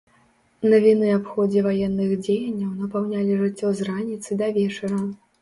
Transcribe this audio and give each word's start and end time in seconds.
Навіны 0.71 1.11
аб 1.17 1.27
ходзе 1.33 1.59
ваенных 1.67 2.09
дзеянняў 2.23 2.73
напаўнялі 2.85 3.37
жыццё 3.43 3.69
з 3.83 3.91
раніцы 3.93 4.41
да 4.43 4.51
вечара. 4.59 4.99